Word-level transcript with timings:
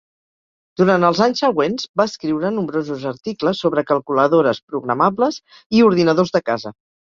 Durant 0.79 1.03
els 1.09 1.19
anys 1.25 1.41
següents 1.43 1.85
va 2.01 2.07
escriure 2.13 2.51
nombrosos 2.55 3.05
articles 3.11 3.63
sobre 3.67 3.85
calculadores 3.93 4.63
programables 4.73 5.41
i 5.81 5.87
ordinadors 5.93 6.37
de 6.39 6.47
casa. 6.53 6.77